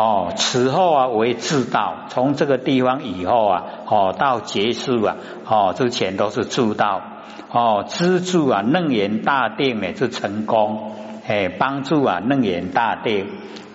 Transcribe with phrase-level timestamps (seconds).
[0.00, 7.02] 哦，此后啊为自道，从这个地方以后啊，哦到结束啊，哦之前都是助道，
[7.50, 10.92] 哦资助啊楞严大定呢是成功，
[11.26, 13.26] 哎帮助啊楞严大定，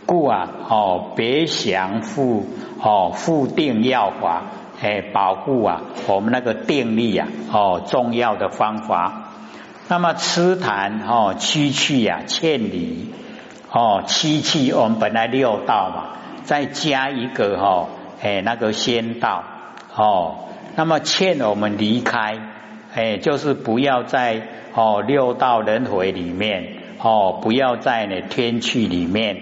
[0.06, 2.46] 故啊哦别降复
[2.82, 4.44] 哦复定要法，
[4.82, 9.32] 哎保护啊我们那个定力啊哦重要的方法，
[9.90, 13.14] 那么吃坛哦区去呀欠离。
[13.76, 17.88] 哦，七气我们本来六道嘛，再加一个哈，
[18.22, 19.44] 哎，那个仙道
[19.96, 20.36] 哦，
[20.76, 22.40] 那么劝我们离开，
[22.94, 29.38] 哎，就是不要在哦六道轮回里面哦，不要在呢天趣里面，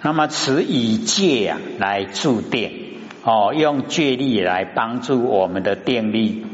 [0.00, 2.72] 那么持以戒啊来助定
[3.22, 6.46] 哦，用戒力来帮助我们的定力。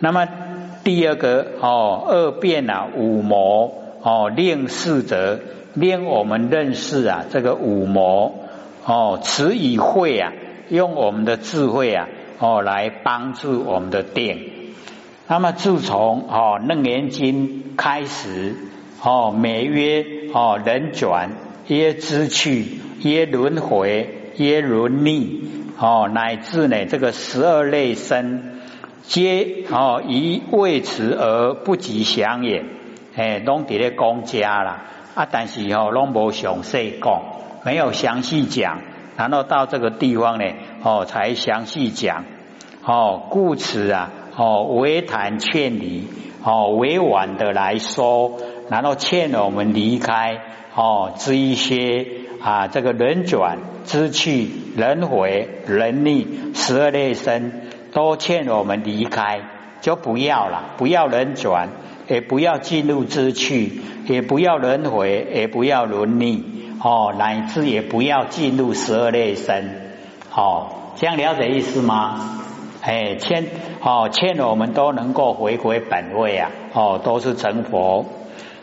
[0.00, 0.28] 那么
[0.84, 5.40] 第二个哦，二变啊五魔哦，令四则。
[5.76, 8.34] 令我们认识啊，这个五魔
[8.86, 10.32] 哦，持以慧啊，
[10.70, 12.08] 用我们的智慧啊，
[12.38, 14.38] 哦，来帮助我们的定。
[15.28, 18.54] 那么自从哦楞严经开始
[19.02, 21.32] 哦，每曰哦人转，
[21.66, 25.42] 曰知趣，曰轮回，曰轮逆
[25.78, 28.60] 哦，乃至呢这个十二类身，
[29.02, 32.64] 皆哦以为此而不及详也。
[33.14, 34.84] 哎，拢伫咧公家啦。
[35.16, 37.22] 啊，但是哦，拢无详细讲，
[37.64, 38.80] 没有详细讲，
[39.16, 40.44] 然后到这个地方呢，
[40.82, 42.24] 哦，才详细讲，
[42.84, 46.06] 哦，故此啊，哦，委谈劝离，
[46.44, 48.32] 哦，委婉的来说，
[48.68, 50.38] 然后劝我们离开，
[50.74, 52.06] 哦，这一些
[52.42, 57.52] 啊，这个轮转、知趣、轮回、人力十二类生，
[57.90, 59.40] 都劝我们离开，
[59.80, 61.70] 就不要了，不要人转。
[62.08, 66.44] 也不要进入知趣，也不要轮回，也不要轮逆，
[66.82, 69.70] 哦，乃至也不要进入十二类生，
[70.34, 72.42] 哦，这样了解意思吗？
[72.82, 73.46] 哎，欠
[73.82, 78.06] 哦，欠我们都能够回归本位啊，哦，都是成佛，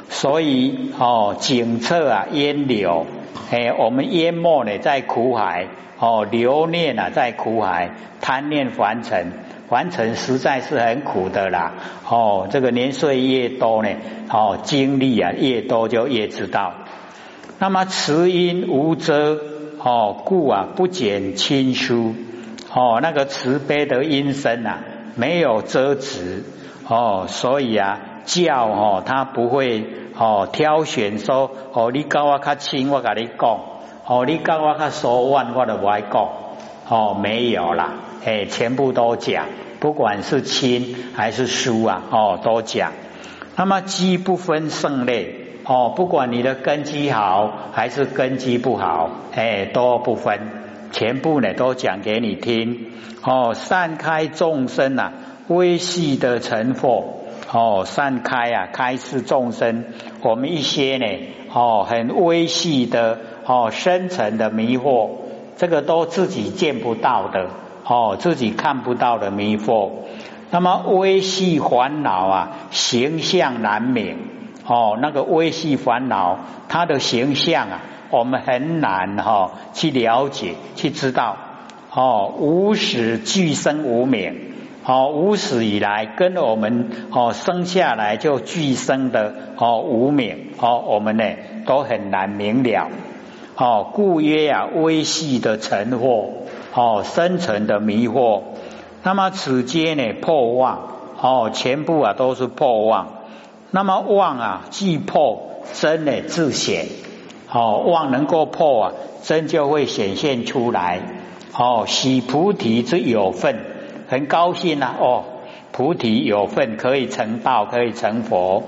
[0.07, 3.05] 所以哦，警策啊，烟柳，
[3.51, 5.67] 哎，我们淹没呢在苦海，
[5.99, 7.91] 哦，留念啊在苦海，
[8.21, 9.33] 贪念凡尘。
[9.73, 11.73] 完成实在是很苦的啦，
[12.07, 13.89] 哦，这个年岁越多呢，
[14.29, 16.73] 哦，经历啊越多就越知道。
[17.57, 19.39] 那么慈因无遮，
[19.79, 22.13] 哦，故啊不减亲疏，
[22.71, 24.83] 哦，那个慈悲的因身啊
[25.15, 26.43] 没有遮止，
[26.87, 29.83] 哦，所以啊教哦他不会
[30.15, 33.59] 哦挑选说哦你跟我较亲我跟你讲，
[34.05, 36.29] 哦你跟我较疏远我就不爱讲，
[36.87, 37.93] 哦没有啦。
[38.25, 39.47] 哎，全部都讲，
[39.79, 42.93] 不管是亲还是疏啊，哦，都讲。
[43.55, 45.35] 那么基不分胜劣，
[45.65, 50.39] 哦，不管你的根基好还是根基不好，哎，都不分，
[50.91, 52.91] 全部呢都讲给你听。
[53.23, 55.13] 哦，散开众生啊，
[55.47, 59.85] 微细的成佛，哦，散开啊，开示众生，
[60.21, 61.05] 我们一些呢，
[61.53, 65.09] 哦，很微细的，哦，深层的迷惑，
[65.57, 67.47] 这个都自己见不到的。
[67.85, 69.91] 哦，自己看不到的迷惑，
[70.51, 74.15] 那么微细烦恼啊，形象难免。
[74.65, 81.35] 哦，那个微细烦恼，它的形象啊，我们很难哈去了解、去知道。
[81.93, 84.53] 哦，无始俱生无名，
[84.85, 91.25] 哦，无始以来跟我们哦生下来就俱生的哦无名，哦，我们呢
[91.65, 92.87] 都很难明了。
[93.55, 96.29] 哦，故曰啊，微细的成惑。
[96.75, 98.41] 哦，深层的迷惑，
[99.03, 100.79] 那么此间呢破妄，
[101.21, 103.09] 哦，全部啊都是破妄。
[103.69, 106.87] 那么妄啊既破，真呢自显。
[107.51, 108.91] 哦，妄能够破啊，
[109.21, 110.99] 真就会显现出来。
[111.55, 113.59] 哦，喜菩提之有份，
[114.07, 114.95] 很高兴啊。
[114.99, 115.25] 哦，
[115.71, 118.63] 菩提有份可以成道，可以成佛。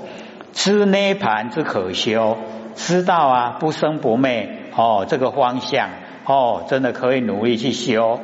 [0.53, 2.37] 知涅盘之可修，
[2.75, 4.47] 知道啊不生不灭。
[4.75, 5.89] 哦，这个方向。
[6.27, 8.19] 哦，真的可以努力去修。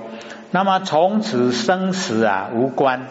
[0.49, 3.05] 那么从此生死啊无关。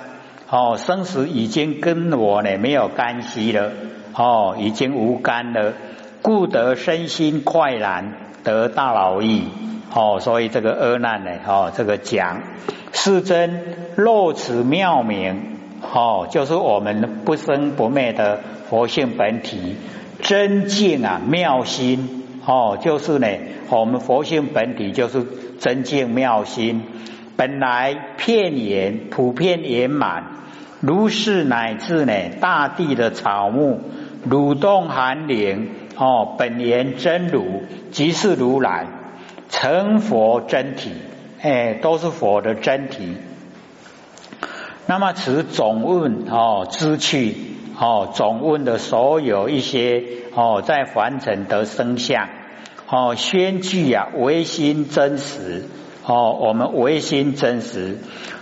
[0.49, 3.71] 哦，生死已经跟我呢没有干系了。
[4.15, 5.75] 哦，已经无干了。
[6.23, 9.45] 故得身心快然，得大老意。
[9.95, 12.43] 哦，所以这个阿难呢，哦，这个讲
[12.93, 15.57] 是真若此妙名。
[15.95, 19.77] 哦，就是我们不生不灭的佛性本体，
[20.21, 22.20] 真净啊妙心。
[22.51, 23.29] 哦，就是呢，
[23.69, 25.25] 我们佛性本体就是
[25.61, 26.83] 真净妙心，
[27.37, 30.25] 本来片言普遍圆满，
[30.81, 33.81] 如是乃至呢大地的草木
[34.29, 37.63] 蠕动寒灵，哦，本源真如
[37.93, 38.89] 即是如来，
[39.49, 40.91] 成佛真体，
[41.41, 43.15] 哎，都是佛的真体。
[44.89, 47.37] 那么此总问哦，知趣
[47.79, 50.03] 哦，总问的所有一些
[50.35, 52.29] 哦，在凡尘得生相
[52.91, 55.65] 哦，宣句啊，唯心真实。
[56.05, 57.99] 哦，我们唯心真实，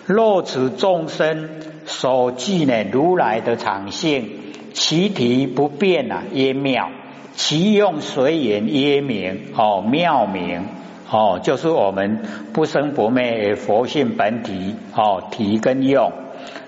[0.07, 1.51] 若此众生
[1.85, 4.31] 所记呢，如来的常性，
[4.73, 6.87] 其体不变啊，曰妙；
[7.35, 9.53] 其用随缘曰明。
[9.55, 10.65] 哦，妙明。
[11.11, 12.23] 哦，就是我们
[12.55, 16.13] 不生不灭佛性本体哦，体跟用。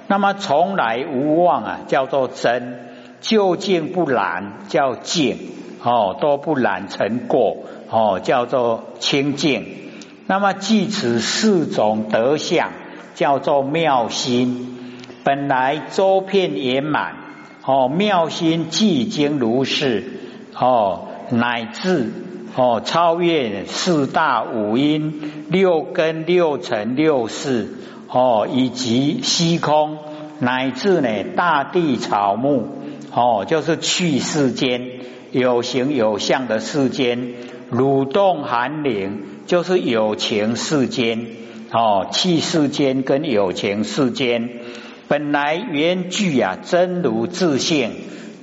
[0.06, 2.74] 那么从来无妄啊，叫做真；
[3.20, 5.38] 究竟不染，叫净
[5.82, 7.56] 哦，都不染尘过
[7.88, 9.66] 哦，叫做清净。
[10.26, 12.70] 那么即此四种德相，
[13.14, 14.98] 叫做妙心。
[15.24, 17.14] 本来周遍圆满
[17.64, 20.04] 哦，妙心既经如是
[20.54, 22.12] 哦，乃至
[22.56, 27.76] 哦超越四大五阴六根六尘六事。
[28.12, 29.98] 哦，以及虚空，
[30.40, 32.66] 乃至呢大地草木，
[33.14, 34.82] 哦，就是去世间
[35.32, 37.34] 有形有相的世间，
[37.70, 41.26] 蠕动寒灵，就是有情世间，
[41.72, 44.48] 哦，气世间跟有情世间，
[45.08, 47.90] 本来原具啊真如自性，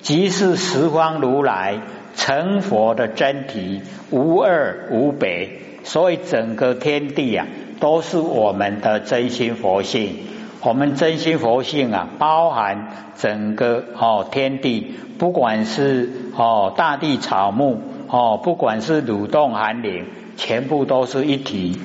[0.01, 1.81] 即是十方如来
[2.15, 5.49] 成佛的真体，无二无别，
[5.83, 7.47] 所以整个天地啊。
[7.79, 10.15] 都是我们的真心佛性，
[10.61, 20.05] 我们真心佛性啊，包含整个哦天地，不管是哦大地草木哦，不管是蠕动寒灵，
[20.35, 21.79] 全部都是一体。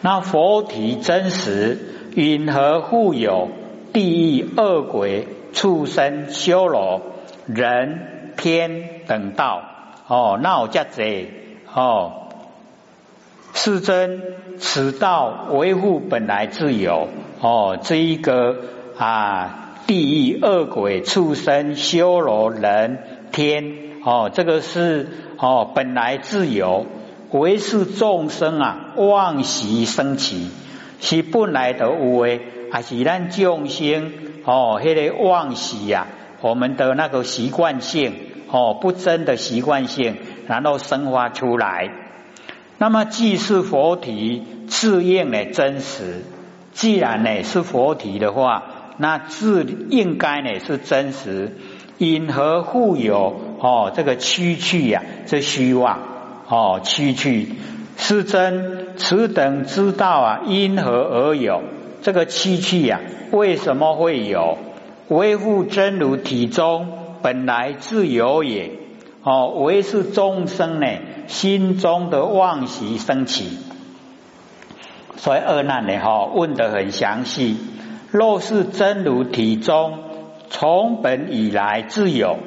[0.00, 1.78] 那佛体真实，
[2.14, 3.48] 允和互有
[3.92, 7.00] 地狱恶鬼、畜生、修罗、
[7.46, 9.62] 人天等道
[10.06, 11.30] 哦，那我叫贼
[11.72, 12.25] 哦。
[13.56, 14.22] 是真，
[14.58, 17.08] 此道维护本来自由
[17.40, 17.78] 哦。
[17.82, 18.54] 这一个
[18.98, 22.98] 啊，地狱恶鬼、畜生、修罗、人
[23.32, 23.64] 天
[24.04, 25.08] 哦，这个是
[25.38, 26.86] 哦本来自由，
[27.30, 30.50] 唯是众生啊妄习升起，
[31.00, 34.12] 是本来的无为，还是咱众生
[34.44, 34.78] 哦？
[34.84, 36.06] 那个妄习呀，
[36.42, 38.14] 我们的那个习惯性
[38.50, 41.90] 哦，不真的习惯性，然后生发出来。
[42.78, 46.22] 那么既是佛体，自应呢真实。
[46.72, 48.64] 既然呢是佛体的话，
[48.98, 51.56] 那自应该呢是真实。
[51.98, 53.90] 因何互有哦？
[53.94, 55.98] 这个区去呀，这虚妄
[56.46, 57.48] 哦，区去
[57.96, 58.98] 是真。
[58.98, 61.62] 此等之道啊，因何而有？
[62.02, 63.00] 这个区去呀，
[63.30, 64.58] 为什么会有？
[65.08, 66.88] 维护真如体中
[67.22, 68.72] 本来自有也。
[69.28, 70.86] 哦，唯是众生呢
[71.26, 73.58] 心中的妄习升起，
[75.16, 77.56] 所以二难呢哈问得很详细。
[78.12, 79.98] 若是真如体中
[80.48, 82.38] 从本以来自有，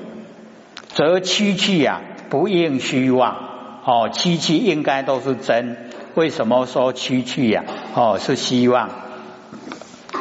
[0.87, 1.99] 则区区呀
[2.29, 3.35] 不应虚妄。
[3.83, 5.89] 哦，区区应该都是真。
[6.15, 7.65] 为什么说区区呀？
[7.93, 8.89] 哦，是希望。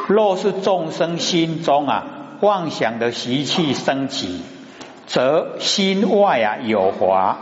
[0.09, 2.05] 若是众生心中啊
[2.41, 4.41] 妄想的习气升起。
[5.09, 7.39] 则心外啊有华，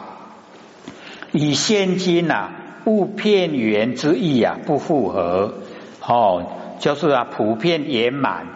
[1.33, 2.51] 与现今呐
[2.85, 5.55] 物片圆之意啊不符合。
[6.00, 6.45] 哦，
[6.79, 8.47] 就是啊普遍圆满。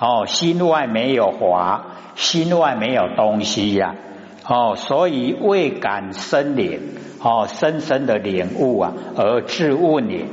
[0.00, 1.86] 哦，心外没有华，
[2.16, 3.94] 心外没有东西呀。
[4.44, 6.80] 哦，所以未感深领
[7.22, 10.26] 哦，深深的领悟啊而自问也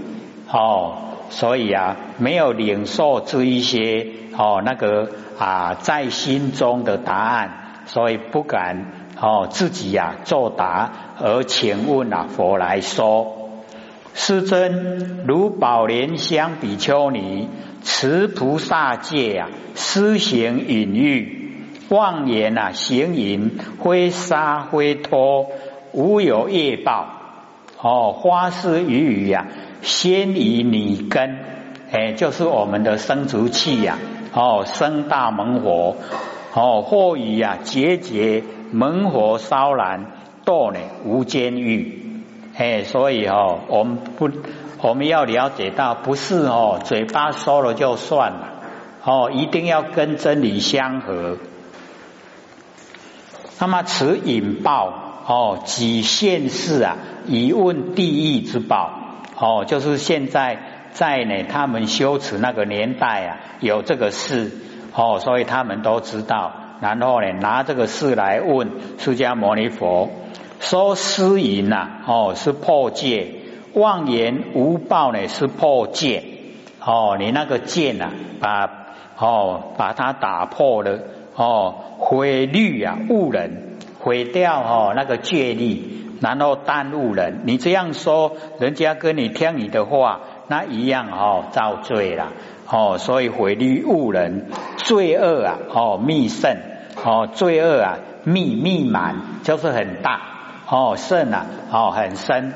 [0.51, 0.97] 哦，
[1.29, 7.59] 所以啊没有领受这一些哦那个啊在心中的答案。
[7.85, 8.85] 所以不敢
[9.19, 13.49] 哦，自己呀作答，而请问啊佛来说：
[14.13, 17.49] 师尊，如宝莲香比丘尼
[17.83, 21.55] 持菩萨戒啊，施行隐喻，
[21.89, 25.47] 妄言啊行淫，挥杀挥脱，
[25.91, 27.07] 无有业报
[27.81, 28.13] 哦。
[28.13, 29.47] 花施雨雨呀，
[29.81, 31.39] 先以你根，
[31.91, 33.97] 哎，就是我们的生殖器呀，
[34.33, 35.95] 哦，生大猛火。
[36.55, 40.05] 哦，或以啊节节猛火烧燃，
[40.45, 42.21] 堕呢无间狱。
[42.55, 44.29] 哎，所以哦，我们不
[44.79, 48.53] 我们要了解到，不是哦，嘴巴说了就算了，
[49.03, 51.37] 哦，一定要跟真理相合。
[53.59, 58.91] 那么此引爆哦，几现世啊，以问地狱之报
[59.35, 60.59] 哦，就是现在
[60.91, 64.51] 在呢，他们修持那个年代啊，有这个事。
[64.95, 68.69] 哦，所以他们都知道，然后呢，拿这个事来问
[68.99, 70.09] 释迦牟尼佛，
[70.59, 73.33] 说私淫呐，哦，是破戒，
[73.73, 76.23] 妄言无报呢是破戒。
[76.85, 78.69] 哦，你那个戒啊，把
[79.17, 80.99] 哦把它打破了。
[81.35, 85.81] 哦，毁律啊误人，毁掉哦那个戒律，
[86.21, 87.41] 然后耽误人。
[87.45, 90.19] 你这样说，人家跟你听你的话，
[90.53, 92.27] 那一样哦遭罪了
[92.69, 94.45] 哦，所以毁律误人，
[94.77, 96.59] 罪恶啊哦密甚
[97.03, 100.21] 哦，罪恶啊密密满就是很大
[100.69, 102.53] 哦，甚啊哦很深。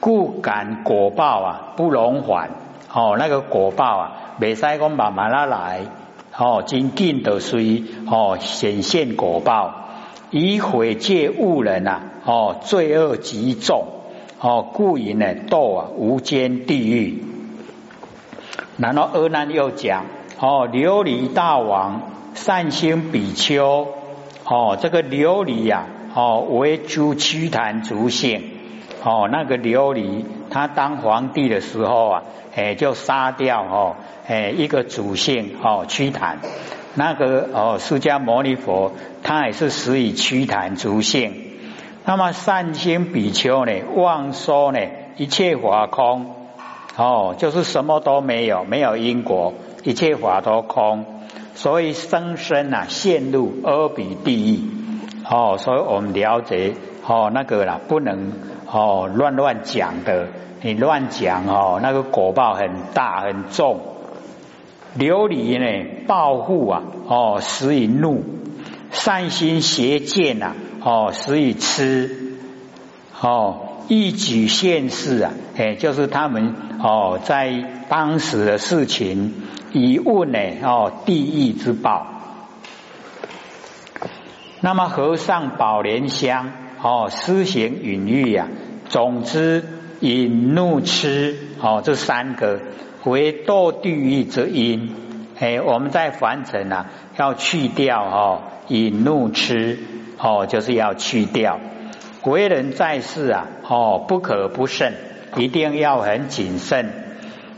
[0.00, 2.50] 故感果报啊不容缓
[2.92, 5.82] 哦，那个果报啊，未使讲慢慢啦来
[6.36, 9.74] 哦，真紧的随哦显现果报，
[10.32, 14.01] 以毁戒误人啊哦，罪恶极重
[14.42, 17.22] 哦，故引呢堕啊无间地狱。
[18.76, 20.06] 然后阿难又讲
[20.40, 22.02] 哦，琉璃大王
[22.34, 23.86] 善心比丘
[24.44, 28.42] 哦，这个琉璃呀哦为诸屈檀足性。
[29.04, 32.22] 哦，那个琉璃，他当皇帝的时候啊，
[32.56, 33.96] 哎，就杀掉哦，
[34.26, 36.38] 哎，一个主姓哦，屈檀。
[36.94, 41.51] 那个哦，释迦牟尼佛，他也是死于屈檀主姓。
[42.04, 44.78] 那么善心比丘呢，妄说呢，
[45.16, 46.34] 一切法空，
[46.96, 49.54] 哦，就是什么都没有，没有因果，
[49.84, 51.04] 一切法都空，
[51.54, 54.60] 所以生生啊，陷入阿鼻地狱。
[55.30, 56.74] 哦，所以我们了解
[57.06, 58.32] 哦，那个啦，不能。
[58.74, 60.28] 哦，乱乱讲的，
[60.62, 63.80] 你乱讲哦，那个果报很大很重。
[64.98, 68.22] 琉璃呢，报复啊，哦，使以怒；
[68.90, 72.36] 善心邪见呐，哦，使以痴。
[73.20, 79.34] 哦，一举现世啊，哎，就是他们哦，在当时的事情，
[79.72, 82.06] 以问呢，哦，地狱之报。
[84.60, 86.52] 那么和尚宝莲香。
[86.84, 88.48] 哦，施行隐喻呀，
[88.88, 89.64] 总之
[90.00, 92.60] 引怒痴哦，这三个
[93.04, 94.92] 为堕地狱之因。
[95.38, 96.86] 哎，我们在凡尘啊，
[97.16, 99.78] 要去掉哦，引怒痴
[100.18, 101.58] 哦，就是要去掉。
[102.24, 104.94] 为人在世啊，哦，不可不慎，
[105.36, 106.92] 一定要很谨慎。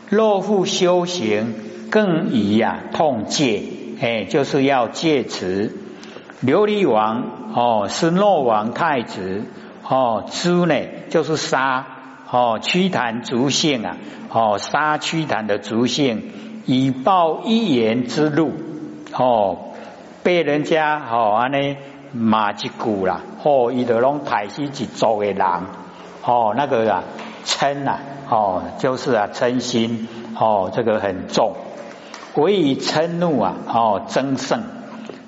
[0.09, 1.55] 若复修行，
[1.91, 3.63] 更宜呀，痛戒，
[4.01, 5.73] 哎，就是要戒持。
[6.45, 9.45] 琉璃王哦，是诺王太子
[9.87, 10.75] 哦，诛呢
[11.09, 11.87] 就是杀
[12.31, 13.97] 哦，屈檀族姓啊
[14.31, 16.33] 哦，杀屈檀的族姓，
[16.67, 18.53] 以报一言之怒
[19.13, 19.59] 哦，
[20.25, 21.77] 被人家吼安尼
[22.13, 25.47] 骂一句啦，哦，伊就拢太死一族的人
[26.25, 27.05] 哦，那个啊
[27.45, 28.01] 嗔啊
[28.31, 30.09] 哦，就是啊嗔心
[30.41, 31.53] 哦，这个很重，
[32.37, 34.63] 唯以嗔怒啊哦增盛。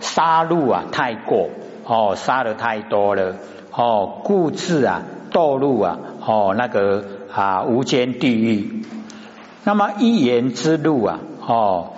[0.01, 1.49] 杀戮啊，太过
[1.85, 3.35] 哦，杀的太多了
[3.73, 8.83] 哦，故自啊堕入啊哦那个啊无间地狱。
[9.65, 11.93] 那么一言之路啊哦，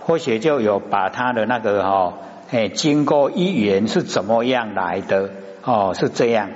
[0.00, 2.12] 或许就有把他的那个哈
[2.50, 5.30] 哎，经过一言是怎么样来的
[5.64, 6.50] 哦，是这样。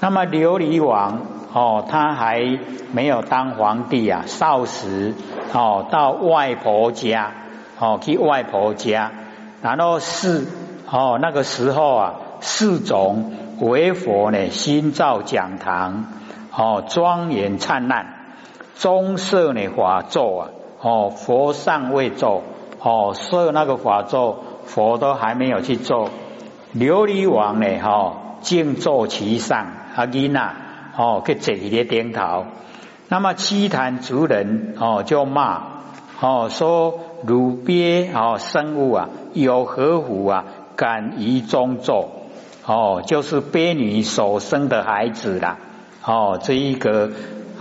[0.00, 1.20] 那么琉璃王
[1.52, 2.58] 哦，他还
[2.92, 5.14] 没有当皇帝啊，少时
[5.52, 7.32] 哦到外婆家
[7.78, 9.12] 哦去外婆家。
[9.62, 10.46] 然后是
[10.90, 16.06] 哦，那个时候啊，四种为佛呢，新造讲堂
[16.56, 18.06] 哦，庄严灿烂，
[18.76, 20.48] 中设呢法座啊，
[20.80, 22.42] 哦，佛上位坐
[22.82, 26.10] 哦，设那个法座，佛都还没有去做。
[26.74, 30.54] 琉璃王呢，哈，静坐其上，阿吉娜
[30.96, 32.46] 哦，去坐在顶头。
[33.08, 35.62] 那么七坛族人哦，就骂
[36.20, 37.00] 哦，说。
[37.22, 40.46] 汝鳖哦，生物啊，有何福啊？
[40.74, 42.08] 敢于中作
[42.64, 45.58] 哦，就是鳖女所生的孩子啦。
[46.02, 47.10] 哦，这一个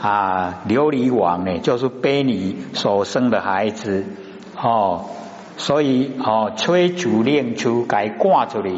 [0.01, 4.05] 啊，琉璃王呢，就是鳖女所生的孩子
[4.55, 5.07] 哦。
[5.59, 8.71] 所以哦，崔主令出该挂出来。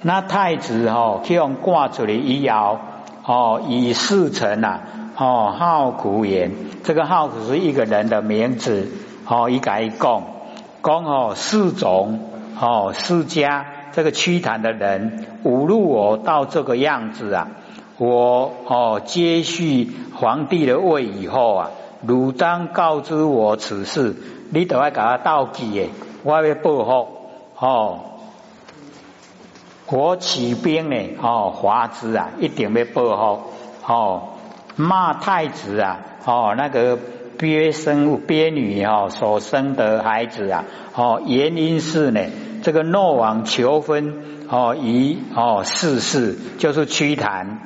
[0.00, 2.78] 那太子哦，去用挂出来以后
[3.22, 4.80] 哦，以事成啊
[5.14, 6.52] 哦，好苦言，
[6.84, 8.88] 这个好苦是一个人的名字。
[9.26, 10.22] 哦，一改一讲，
[10.82, 12.18] 讲哦，四种
[12.58, 17.48] 哦，四家这个屈檀的人侮辱我到这个样子啊，
[17.98, 21.70] 我哦接续皇帝的位以后啊，
[22.06, 24.16] 汝当告知我此事，
[24.50, 25.90] 你都要给他倒记诶，
[26.22, 27.08] 我要报复
[27.58, 28.00] 哦，
[29.86, 34.22] 我起兵呢哦，华子啊，一定要报复哦，
[34.76, 36.98] 骂太子啊哦，那个。
[37.40, 42.20] 鳖生物鳖女哦所生的孩子啊哦原因是呢
[42.62, 47.58] 这个诺王求婚哦以哦世事就是屈檀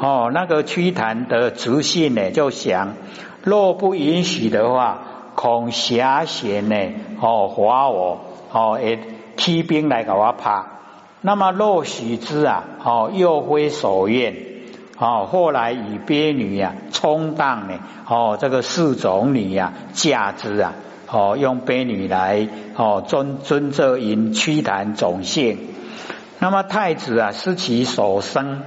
[0.00, 2.94] 哦，那个屈檀的直性呢，就想
[3.44, 6.76] 若不允许的话，恐邪贤呢，
[7.20, 8.20] 哦，划我，
[8.52, 8.98] 哦，诶，
[9.36, 10.64] 提兵来给我拍。
[11.20, 14.34] 那么若许之啊，哦，又非所愿，
[14.98, 20.72] 哦，后来以鳖女啊充当呢，哦，这个四种女啊嫁之啊，
[21.08, 25.58] 哦，用鳖女来，哦，尊尊这因屈檀种姓。
[26.40, 28.62] 那么太子啊，是其所生，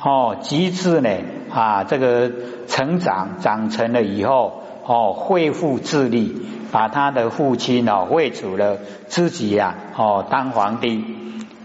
[0.00, 1.10] 哦，及至呢
[1.52, 2.30] 啊，这个
[2.68, 6.34] 成长长成了以后，哦，恢复智力，
[6.70, 8.78] 把他的父亲哦废除了，
[9.08, 11.04] 自己呀哦当皇帝。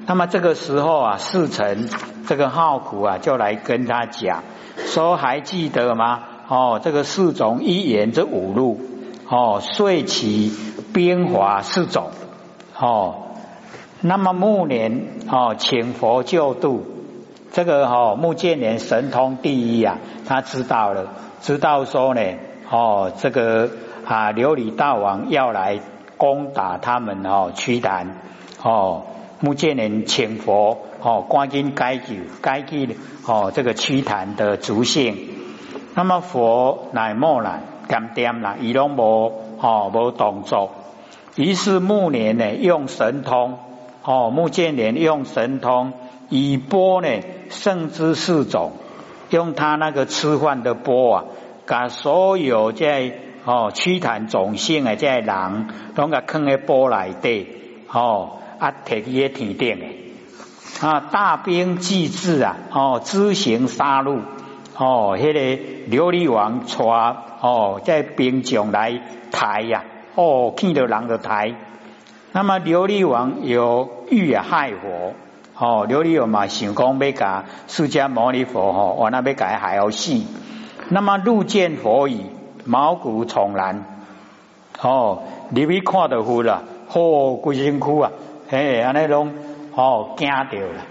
[0.07, 1.87] 那么这个时候啊，侍臣
[2.27, 4.43] 这个好苦啊，就来跟他讲
[4.77, 6.23] 说，还记得吗？
[6.47, 8.81] 哦，这个四种一言这五路，
[9.29, 10.51] 哦，遂其
[10.91, 12.09] 边华四种，
[12.77, 13.27] 哦。
[14.01, 16.83] 那么暮年哦，请佛救度，
[17.51, 21.09] 这个哦，目犍连神通第一啊，他知道了，
[21.41, 22.21] 知道说呢，
[22.71, 23.69] 哦，这个
[24.05, 25.79] 啊，琉璃大王要来
[26.15, 28.15] 攻打他们哦，屈檀
[28.63, 29.03] 哦，
[29.41, 32.87] 目犍连请佛哦，赶紧改救改救
[33.27, 35.17] 哦，这个屈檀的族姓。
[35.95, 40.71] 那么佛乃默然，干掂啦，伊拢无哦，无动作。
[41.35, 43.57] 于是暮年呢，用神通。
[44.03, 45.93] 哦，目犍连用神通
[46.29, 47.07] 以钵呢
[47.49, 48.71] 胜之四种，
[49.29, 51.23] 用他那个吃饭的钵啊，
[51.71, 53.13] 把所有在
[53.45, 57.47] 哦屈檀种姓的在人，拢个坑喺钵内底，
[57.89, 64.19] 哦啊摕去喺天顶诶，啊大兵既至啊，哦知行杀戮，
[64.77, 65.39] 哦迄个
[65.95, 66.85] 琉璃王带
[67.39, 68.99] 哦在兵将来
[69.31, 69.85] 抬呀，
[70.15, 71.55] 哦见到人就抬。
[72.33, 75.13] 那么琉璃王有欲害佛，
[75.57, 80.21] 哦，琉璃王嘛想讲要甲释迦牟尼佛吼，我那要甲害要死。
[80.93, 82.25] 那么入见佛已，
[82.65, 83.85] 毛骨悚然，
[84.81, 86.63] 哦，入去看到佛了，
[86.93, 88.11] 哦，规身躯啊，
[88.49, 89.33] 嘿，安尼拢
[89.73, 90.81] 哦惊掉了，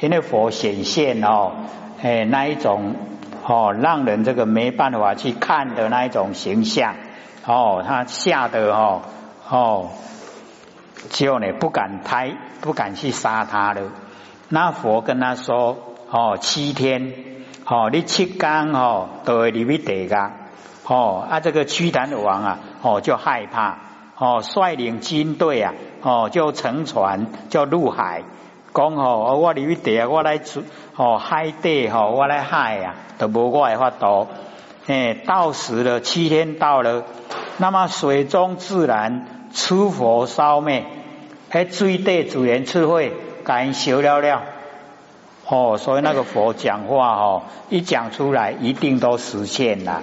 [0.00, 1.52] 因为佛显现哦，
[2.02, 2.96] 哎，那一种
[3.46, 6.96] 哦，让人这个没办法去看的那一种形象，
[7.46, 9.02] 哦，他吓得哦，
[9.48, 9.90] 哦。
[11.08, 13.80] 就呢不敢抬，不敢去杀他了。
[14.50, 15.78] 那佛跟他说
[16.12, 17.14] ：“哦，七天，
[17.70, 20.32] 哦，你七天哦都会入去地噶。
[20.88, 23.78] 哦，啊，这个屈檀王啊，哦就害怕，
[24.18, 28.24] 哦率领军队啊，哦就乘船就入海，
[28.74, 30.64] 讲哦我入去地，我来出
[30.96, 34.26] 哦海底哦我来海啊，都无我的法度。
[34.88, 37.04] 哎，到时了，七天到了，
[37.58, 40.84] 那么水中自然。”出佛烧灭，
[41.50, 44.42] 喺水底自然智慧，感修了了。
[45.52, 50.00] 哦，所以那个佛讲话哦，一讲出来一定都实现了。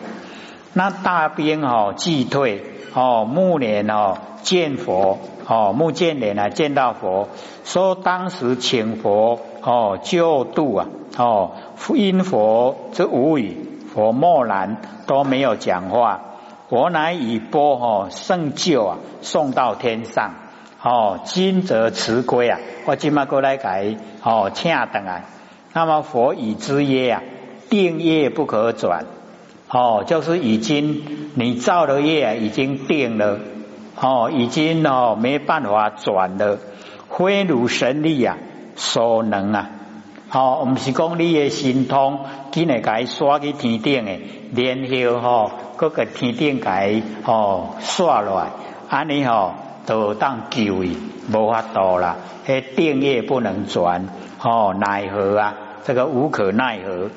[0.74, 7.30] 那大兵哦击退哦，暮年哦见佛哦，目犍连啊见到佛，
[7.64, 11.52] 说当时请佛哦救度啊哦，
[11.96, 13.58] 因佛之无语，
[13.94, 16.20] 佛默然都没有讲话。
[16.68, 20.34] 我乃以波哦圣救啊送到天上
[20.84, 25.22] 哦，今则辞归啊，我今嘛过来改哦，请等啊。
[25.78, 27.22] 那么佛以之业啊，
[27.70, 29.06] 定业不可转
[29.70, 31.04] 哦，就是已经
[31.36, 33.38] 你造的业已经定了
[33.96, 36.58] 哦，已经哦没办法转了，
[37.16, 38.38] 非如神力啊
[38.76, 39.70] 所能啊。
[40.32, 44.22] 哦，唔是讲你嘅心通，今日改刷去天顶诶，
[44.56, 48.48] 然后吼，各个天顶改吼刷落来，
[48.90, 49.54] 安尼吼
[49.86, 50.98] 都当救伊，
[51.32, 52.16] 无法度啦，
[52.48, 54.08] 迄定业不能转，
[54.42, 55.54] 哦，奈何啊？
[55.88, 57.10] 这个无可奈何。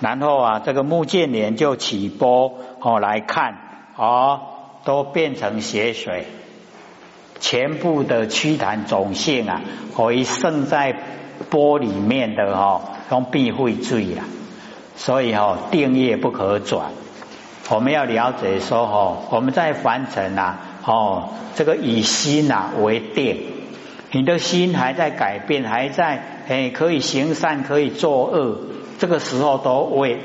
[0.00, 3.56] 然后啊，这个木剑莲就起波哦来看，
[3.96, 4.40] 哦，
[4.84, 6.26] 都变成血水，
[7.40, 9.62] 全部的躯坛种性啊，
[9.96, 10.94] 可以胜在。
[11.50, 14.24] 波里面的哈，用避会罪啦，
[14.96, 16.90] 所以哈定业不可转。
[17.70, 23.40] 我们要了解说哈，我们在凡尘呐，哦，这个以心呐为定，
[24.10, 28.58] 你的心还在改变，还在哎可以行善，可以作恶，
[28.98, 30.18] 这个时候都未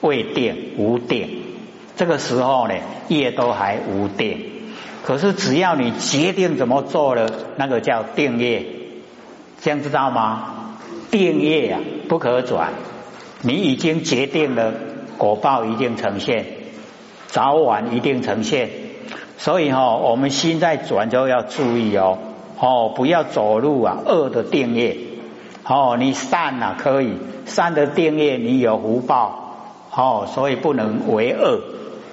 [0.00, 1.42] 未定无定，
[1.96, 2.74] 这个时候呢
[3.08, 4.52] 业都还无定。
[5.04, 8.64] 可是只要你决定怎么做了，那个叫定业，
[9.60, 10.78] 这样知道吗？
[11.10, 12.72] 定业啊，不可转。
[13.42, 14.72] 你已经决定了，
[15.18, 16.46] 果报一定呈现，
[17.26, 18.70] 早晚一定呈现。
[19.36, 22.18] 所以哈，我们心在转就要注意哦，
[22.64, 24.96] 哦，不要走入啊恶的定业。
[25.66, 29.56] 哦，你善呐可以善的定业，你有福报
[29.94, 31.60] 哦，所以不能为恶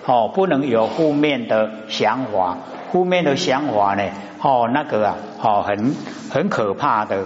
[0.05, 2.57] 哦，不能有负面的想法，
[2.91, 4.03] 负面的想法呢
[4.41, 5.95] 哦，那个啊哦很
[6.29, 7.23] 很可怕的。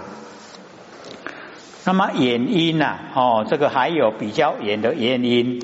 [1.83, 5.61] 那么原因呐哦，这个还有比较远的原因。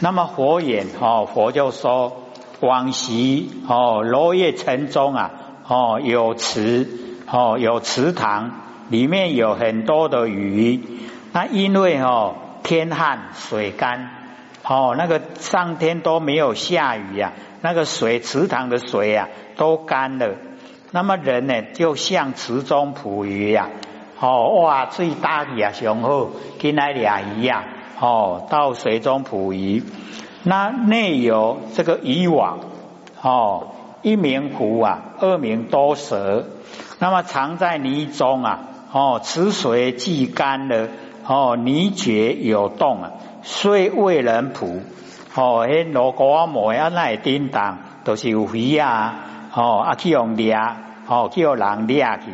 [0.00, 2.12] 那么佛言哦，佛就说
[2.60, 5.30] 往昔哦，罗叶城中啊
[5.72, 6.86] 哦有池
[7.26, 8.50] 哦有池塘，
[8.90, 10.78] 里面有很多的鱼。
[11.32, 14.10] 那因为哦天旱水干
[14.64, 17.32] 哦，那个上天都没有下雨呀，
[17.62, 20.34] 那个水池塘的水啊都干了。
[20.90, 23.70] 那么人呢就像池中捕鱼呀，
[24.20, 27.64] 哦哇最大的啊雄厚，跟那俩一样。
[27.98, 29.82] 哦，到水中捕鱼，
[30.42, 32.58] 那内有这个渔网，
[33.22, 33.68] 哦，
[34.02, 36.44] 一名狐啊，二名多蛇，
[36.98, 38.60] 那么藏在泥中啊，
[38.92, 40.88] 哦，池水既干了，
[41.26, 43.10] 哦，泥绝有洞啊，
[43.42, 44.82] 虽未人捕，
[45.34, 49.14] 哦，迄罗锅啊磨啊那叮当，都是有鱼啊，
[49.54, 50.54] 哦，啊去用掠，
[51.06, 52.32] 哦，叫人掠去，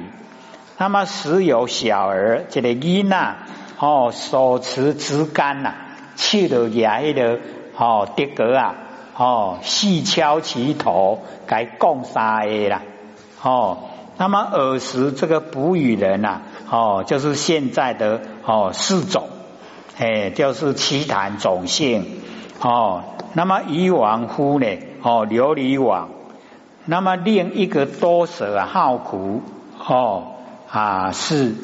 [0.79, 3.37] 那么时有小儿，这个囡呐。
[3.81, 5.73] 哦，手持竹竿呐，
[6.17, 7.39] 去到牙迄个
[7.77, 8.75] 哦，的哥啊，
[9.19, 12.83] 哦，细敲其头，该共杀的啦。
[13.43, 13.79] 哦，
[14.17, 19.29] 那么尔时这个捕鱼人呐，哦，就是现在的哦四种，
[19.99, 22.21] 哎，就是奇谈种姓。
[22.61, 23.03] 哦，
[23.33, 24.67] 那么渔网夫呢，
[25.03, 26.11] 哦，琉璃网。
[26.85, 29.43] 那么另一个多舌好苦，
[29.85, 30.33] 哦
[30.71, 31.55] 啊是。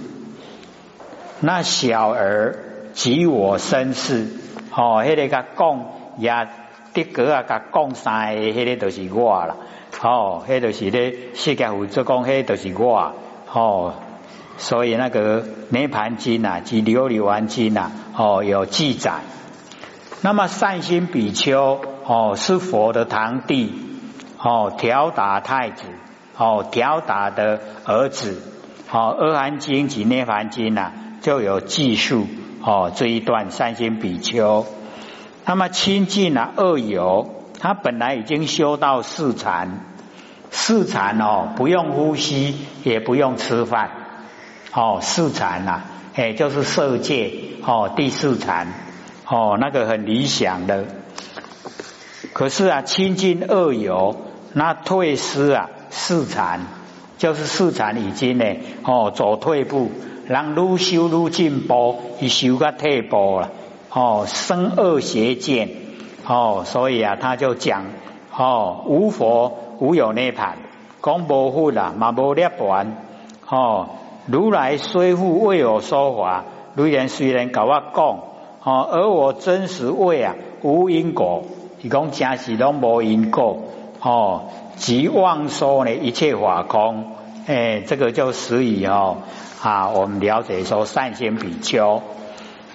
[1.41, 2.57] 那小儿
[2.95, 4.29] 及我身世，
[4.75, 5.85] 哦，迄个甲讲
[6.19, 6.49] 也
[6.95, 9.57] 的哥啊，甲讲三个，迄个都是我啦，
[10.03, 13.13] 哦，迄就是咧世界负责讲，迄都是我，
[13.53, 13.95] 哦，
[14.57, 19.21] 所以那个《涅盘经》呐，及《琉璃丸经》呐，哦，有记载。
[20.23, 23.73] 那么善心比丘，哦，是佛的堂弟，
[24.39, 25.85] 哦，调达太子，
[26.39, 28.41] 哦，调达的儿子，
[28.91, 30.93] 哦，《阿含经》及《涅盘经》呐。
[31.25, 32.27] 就有记述
[32.63, 34.67] 哦这一段善心比丘，
[35.47, 37.29] 那么亲近了恶有，
[37.61, 39.81] 他本来已经修到四禅，
[40.51, 43.91] 四禅哦不用呼吸也不用吃饭
[44.73, 45.83] 哦四禅呐，
[46.15, 48.69] 哎就是色界哦第四禅
[49.27, 50.87] 哦那个很理想的，
[52.33, 54.17] 可是啊亲近恶有
[54.55, 56.61] 那退失啊四禅，
[57.19, 58.45] 就是四禅已经呢
[58.85, 59.91] 哦走退步。
[60.27, 63.51] 人愈修愈进步，一修个退步了，
[63.97, 65.69] 哦，生恶邪见，
[66.27, 67.85] 哦，所以啊，他就讲，
[68.37, 70.59] 哦，无佛无有涅盘，
[71.01, 72.97] 讲无佛啦，嘛无涅盘，
[73.49, 73.91] 哦，
[74.27, 78.19] 如来虽复为有说法，如然虽然甲我讲，
[78.65, 81.45] 哦，而我真实为啊无因果，
[81.81, 83.59] 伊讲真实拢无因果，
[84.01, 87.13] 哦，即妄说呢一切法空，
[87.47, 89.19] 哎，这个就属于哦。
[89.63, 92.03] 啊，我们了解说善心比丘，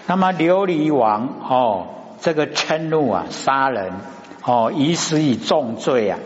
[0.10, 1.86] 那么琉璃王哦，
[2.20, 3.94] 这个嗔怒啊，杀人
[4.44, 6.18] 哦，以死以重罪啊，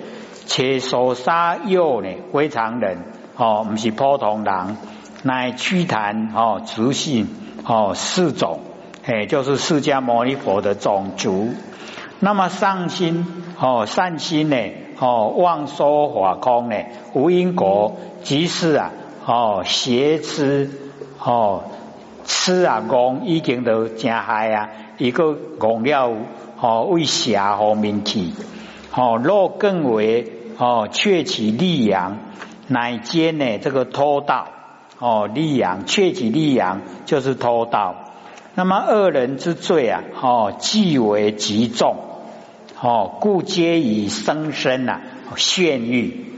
[0.46, 3.00] 且所杀幼呢，非常人
[3.36, 4.78] 哦，不是普通人，
[5.24, 7.28] 乃屈檀哦，直性
[7.66, 8.62] 哦，四种，
[9.04, 11.50] 哎，就是释迦牟尼佛的种族。
[12.22, 13.26] 那么上心
[13.60, 14.56] 哦，善心呢
[14.98, 16.78] 哦，妄说法空呢，
[17.12, 18.92] 无因果，即是啊。
[19.26, 20.70] 哦，邪吃
[21.20, 21.64] 哦，
[22.26, 24.70] 吃啊，戆已经都真害啊！
[24.98, 26.16] 一个戆了
[26.60, 28.32] 哦，为邪方面去
[28.96, 32.18] 哦，若更为哦，却起利阳，
[32.68, 34.48] 乃兼呢这个偷盗
[35.00, 37.96] 哦，利阳却起利阳就是偷盗。
[38.56, 41.98] 那么恶人之罪啊，哦，既为极重
[42.80, 45.02] 哦，故皆以生身呐
[45.36, 46.30] 炫欲。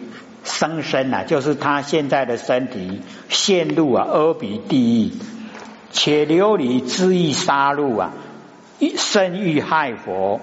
[0.44, 5.12] 生身呐，就是他现在的身体陷入啊阿鼻地狱，
[5.98, 8.12] 且琉璃之意杀戮啊，
[8.98, 10.42] 生欲害佛，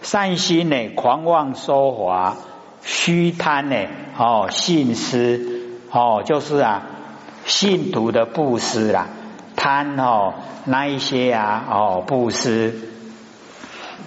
[0.00, 2.36] 善心呢狂妄奢华，
[2.82, 3.76] 虚贪呢
[4.16, 6.86] 哦信施哦就是啊
[7.44, 9.08] 信徒的布施啦，
[9.56, 10.32] 贪哦
[10.64, 12.74] 那一些啊哦布施，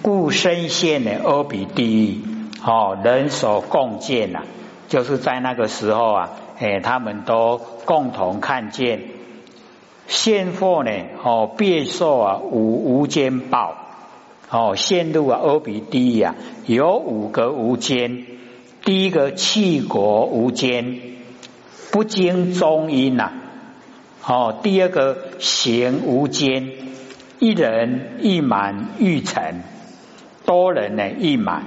[0.02, 2.24] 故身陷呢阿鼻地狱
[2.66, 4.40] 哦人所共见呐。
[4.88, 9.00] 就是在那个时候啊，哎，他们都共同看见
[10.06, 10.90] 现货呢，
[11.22, 13.74] 哦，别受啊五无间报，
[14.50, 16.34] 哦，陷入啊阿比地呀，
[16.66, 18.24] 有五个无间，
[18.84, 21.00] 第一个气国无间，
[21.90, 23.32] 不经中阴呐，
[24.26, 26.70] 哦，第二个行无间，
[27.38, 29.62] 一人一满欲成，
[30.44, 31.64] 多人呢一满，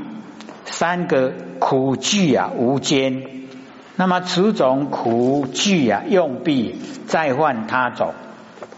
[0.65, 3.23] 三个苦聚啊无间，
[3.95, 6.75] 那么此种苦聚啊用毕
[7.07, 8.13] 再换他种，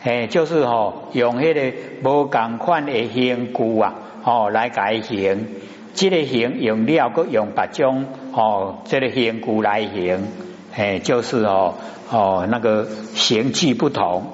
[0.07, 5.47] 哎，就是吼用迄个无共款的形具啊，哦来改行，
[5.93, 10.27] 这个形用了，个用别种哦，这个形具来形，
[10.73, 11.73] 哎，就是哦。
[12.09, 14.27] 哦，那个形迹不同。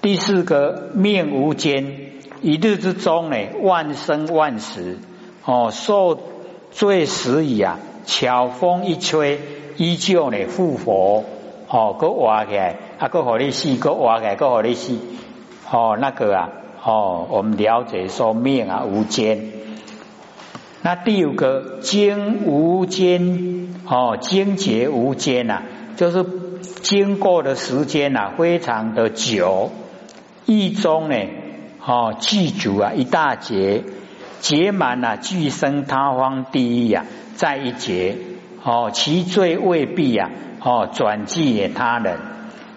[0.00, 1.84] 第四个命无间，
[2.40, 5.00] 一日之中呢，万生万死，
[5.44, 6.18] 哦，受
[6.70, 7.78] 罪死矣啊！
[8.06, 9.38] 巧风一吹，
[9.76, 11.24] 依旧呢复活，
[11.74, 14.96] 哦，个活起来，啊，个好你死，个活起来，个好你死，
[15.68, 16.48] 哦，那个啊，
[16.84, 19.50] 哦，我们了解说命啊无间。
[20.82, 25.62] 那第五个经无间，哦，经劫无间呐，
[25.96, 26.24] 就是。
[26.80, 29.70] 经过的时间呐，非常的久，
[30.44, 31.16] 一中呢，
[31.84, 33.84] 哦，祭足啊，一大劫，
[34.40, 37.04] 劫满了，俱生他方地狱啊，
[37.36, 38.16] 在一劫，
[38.64, 42.16] 哦，其罪未必呀，哦，转寄给他人，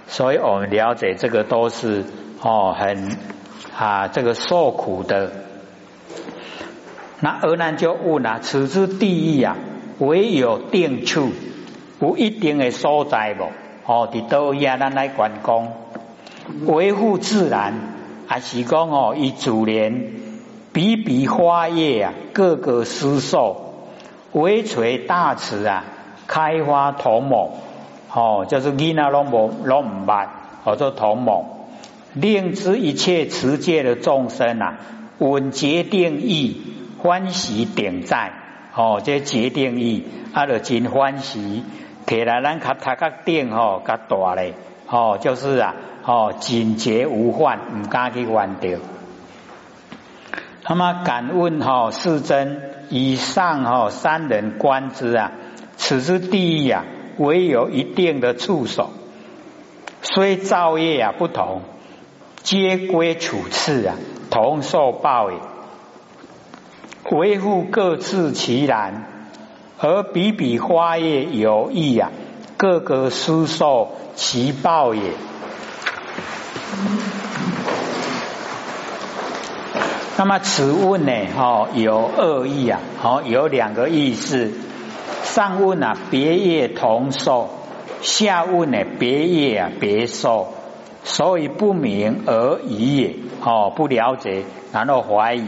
[0.08, 2.04] 所以我们了解这个都是
[2.42, 3.18] 哦，很
[3.78, 5.32] 啊，这个受苦的。
[7.22, 9.56] 那而南就问啊，此之地狱啊，
[10.00, 11.32] 唯有定处，
[12.00, 13.46] 无一定的所在不？
[13.90, 15.70] 哦，伫倒呀，咱来观光，
[16.66, 17.74] 维护自然，
[18.28, 20.02] 还是讲哦，以自然
[20.74, 23.67] 比比花叶啊，各个施受，
[24.34, 25.84] 微垂大慈啊，
[26.28, 27.52] 开花同猛，
[28.14, 30.28] 哦，就是囡仔拢无拢唔捌，
[30.66, 31.46] 叫做同猛，
[32.14, 34.78] 令知一切持戒的众生啊，
[35.20, 36.62] 稳结定义，
[37.02, 38.34] 欢喜点在，
[38.76, 41.64] 哦，这结定意，啊，就真欢喜。
[42.06, 44.54] 铁来咱卡塔克顶吼，较大嘞，
[44.86, 48.80] 吼就是啊，吼警觉无患，唔敢去犯掉。
[50.70, 55.32] 那么敢问吼世尊，以上吼三人观之啊，
[55.76, 56.86] 此之地狱啊，
[57.18, 58.92] 唯有一定的触手，
[60.02, 61.62] 虽造业啊不同，
[62.44, 63.96] 皆归处次啊，
[64.30, 65.38] 同受报也，
[67.12, 69.06] 维护各自其然。
[69.80, 72.10] 而比比花叶有异呀，
[72.58, 75.12] 各个施受其报也。
[80.20, 81.12] 那么此问呢？
[81.38, 84.52] 哦，有二意啊，好有两个意思。
[85.22, 87.50] 上问啊，别业同受；
[88.02, 90.48] 下问呢，别业啊，别受。
[91.04, 93.16] 所以不明而疑也。
[93.44, 95.46] 哦，不了解，然后怀疑。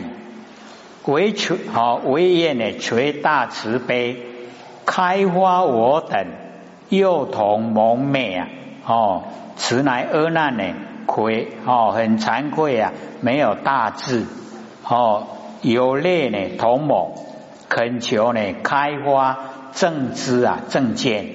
[1.06, 4.18] 唯垂好，唯愿呢垂大慈悲，
[4.86, 6.28] 开花我等，
[6.90, 8.48] 幼童蒙昧啊！
[8.86, 9.24] 哦，
[9.56, 10.64] 此乃阿难呢，
[11.08, 14.28] 愧哦，很惭愧啊，没有大智
[14.90, 15.28] 哦，
[15.62, 17.12] 有泪呢，同蒙
[17.70, 19.38] 恳求呢，开花
[19.74, 21.28] 正知啊，正见，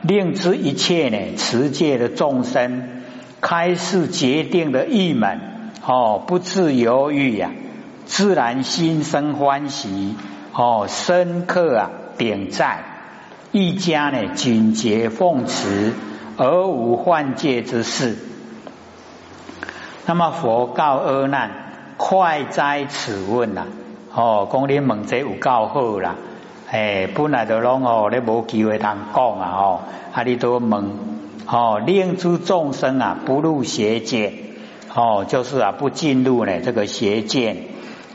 [0.00, 3.02] 令知一切呢，持戒的众生，
[3.42, 7.50] 开示决定的义门哦，不自犹豫呀。
[8.06, 10.16] 自然心生欢喜，
[10.54, 12.84] 哦，深刻啊，点赞
[13.52, 15.92] 一家呢，谨节奉持
[16.38, 18.16] 而无幻戒之事。
[20.06, 21.65] 那么佛告阿难：
[21.96, 23.66] 快哉此问呐！
[24.14, 26.16] 哦，讲你问这有够好啦！
[26.70, 29.52] 哎，本来就拢哦，你无机会通讲啊！
[29.56, 29.80] 哦，
[30.12, 30.90] 啊，你都问
[31.46, 34.32] 哦，令诸众生啊，不入邪见，
[34.94, 37.56] 哦，就是啊，不进入呢这个邪见。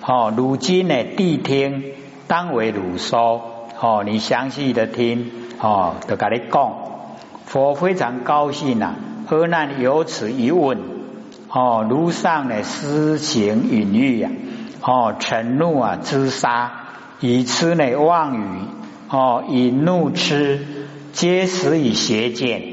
[0.06, 1.84] 哦，如今呢，谛听
[2.28, 3.42] 当为汝说。
[3.80, 6.74] 哦，你详细的听，哦，就跟你讲。
[7.46, 8.96] 佛非常高兴呐，
[9.28, 11.01] 何难有此一问。
[11.54, 14.30] 哦，如上呢，施行隐喻呀。
[14.82, 16.72] 哦，嗔怒啊，自杀，
[17.20, 18.46] 以痴呢妄语。
[19.10, 20.66] 哦，以怒痴，
[21.12, 22.64] 皆始以邪见。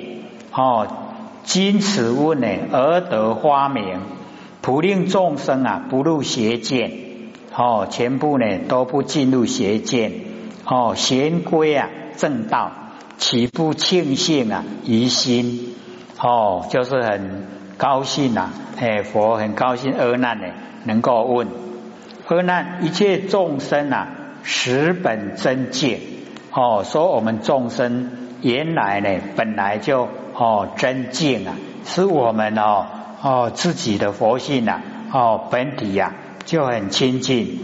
[0.53, 0.87] 哦，
[1.43, 4.01] 今此问呢，而得花名，
[4.61, 6.93] 普令众生啊，不入邪见。
[7.55, 10.13] 哦，全部呢都不进入邪见，
[10.65, 12.71] 哦，贤归啊正道，
[13.17, 14.65] 岂不庆幸啊？
[14.87, 15.75] 于心
[16.21, 20.49] 哦，就是很高兴呐，哎，佛很高兴阿难呢
[20.85, 21.49] 能够问
[22.27, 24.09] 阿难，一切众生啊，
[24.43, 26.01] 实本真见
[26.53, 28.11] 哦，说我们众生
[28.43, 31.55] 原来呢本来就哦真净啊，
[31.87, 32.85] 是我们哦
[33.23, 36.13] 哦自己的佛性呐哦本体呀。
[36.49, 37.59] 就很清净